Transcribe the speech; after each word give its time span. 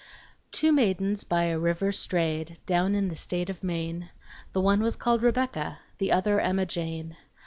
Two 0.51 0.71
maidens 0.71 1.23
by 1.23 1.43
a 1.43 1.59
river 1.59 1.91
strayed 1.91 2.57
Down 2.65 2.95
in 2.95 3.07
the 3.07 3.13
state 3.13 3.51
of 3.51 3.63
Maine. 3.63 4.09
The 4.51 4.59
one 4.59 4.81
was 4.81 4.95
called 4.95 5.21
Rebecca, 5.21 5.77
The 5.99 6.11
other 6.11 6.39
Emma 6.39 6.65
Jane. 6.65 7.17